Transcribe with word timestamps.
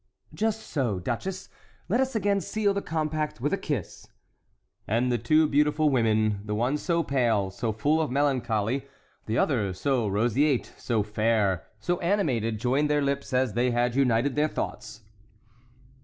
"Just 0.33 0.63
so, 0.63 0.97
duchess. 0.99 1.47
Let 1.87 1.99
us 1.99 2.15
again 2.15 2.41
seal 2.41 2.73
the 2.73 2.81
compact 2.81 3.39
with 3.39 3.53
a 3.53 3.55
kiss." 3.57 4.07
And 4.87 5.11
the 5.11 5.19
two 5.19 5.47
beautiful 5.47 5.91
women, 5.91 6.41
the 6.43 6.55
one 6.55 6.77
so 6.77 7.03
pale, 7.03 7.51
so 7.51 7.71
full 7.71 8.01
of 8.01 8.09
melancholy, 8.09 8.87
the 9.27 9.37
other 9.37 9.73
so 9.73 10.07
roseate, 10.07 10.73
so 10.75 11.03
fair, 11.03 11.67
so 11.79 11.99
animated, 11.99 12.57
joined 12.59 12.89
their 12.89 13.03
lips 13.03 13.31
as 13.31 13.53
they 13.53 13.69
had 13.69 13.93
united 13.93 14.35
their 14.35 14.47
thoughts. 14.49 15.01